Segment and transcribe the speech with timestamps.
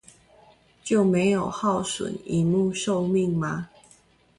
[0.83, 3.69] 就沒有耗損螢幕壽命嗎